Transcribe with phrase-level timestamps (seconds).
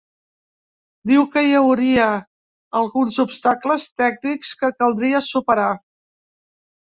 [1.09, 2.07] Diu que hi hauria
[2.79, 5.69] alguns obstacles tècnics que caldria superar.